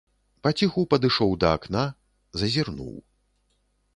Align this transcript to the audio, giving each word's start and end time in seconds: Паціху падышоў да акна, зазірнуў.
Паціху 0.45 0.85
падышоў 0.93 1.31
да 1.43 1.51
акна, 1.59 1.83
зазірнуў. 2.41 2.91